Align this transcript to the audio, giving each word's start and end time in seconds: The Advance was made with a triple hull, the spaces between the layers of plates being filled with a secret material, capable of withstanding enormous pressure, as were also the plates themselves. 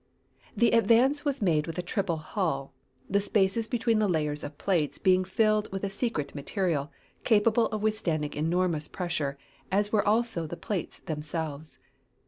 The 0.57 0.71
Advance 0.71 1.25
was 1.25 1.43
made 1.43 1.67
with 1.67 1.77
a 1.77 1.83
triple 1.83 2.17
hull, 2.17 2.73
the 3.07 3.19
spaces 3.19 3.67
between 3.67 3.99
the 3.99 4.09
layers 4.09 4.43
of 4.43 4.57
plates 4.57 4.97
being 4.97 5.23
filled 5.23 5.71
with 5.71 5.83
a 5.83 5.91
secret 5.91 6.33
material, 6.33 6.91
capable 7.23 7.67
of 7.67 7.83
withstanding 7.83 8.33
enormous 8.33 8.87
pressure, 8.87 9.37
as 9.71 9.91
were 9.91 10.03
also 10.07 10.47
the 10.47 10.57
plates 10.57 10.97
themselves. 10.97 11.77